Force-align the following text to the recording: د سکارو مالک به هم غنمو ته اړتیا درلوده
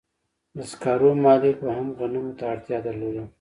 د 0.57 0.57
سکارو 0.71 1.09
مالک 1.25 1.55
به 1.63 1.71
هم 1.77 1.87
غنمو 1.97 2.31
ته 2.37 2.43
اړتیا 2.53 2.77
درلوده 2.87 3.23